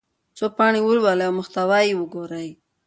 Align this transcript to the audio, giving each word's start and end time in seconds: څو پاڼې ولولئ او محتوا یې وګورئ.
څو 0.37 0.45
پاڼې 0.57 0.79
ولولئ 0.83 1.25
او 1.27 1.33
محتوا 1.39 1.79
یې 1.87 1.93
وګورئ. 1.99 2.49